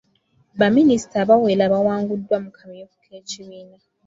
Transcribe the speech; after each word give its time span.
Baminisita 0.59 1.15
abawera 1.23 1.65
bawanguddwa 1.73 2.35
mu 2.43 2.49
kamyufu 2.57 2.95
k'ekibiina. 3.03 3.77